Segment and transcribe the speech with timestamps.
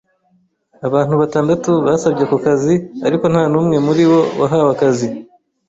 [0.87, 2.73] Abantu batandatu basabye ako kazi,
[3.07, 5.07] ariko nta n'umwe muri bo wahawe akazi.